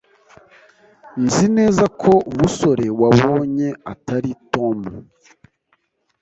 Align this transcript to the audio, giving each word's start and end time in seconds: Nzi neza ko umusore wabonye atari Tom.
Nzi 1.23 1.45
neza 1.57 1.83
ko 2.01 2.11
umusore 2.31 2.85
wabonye 3.01 3.67
atari 3.91 4.31
Tom. 4.53 4.79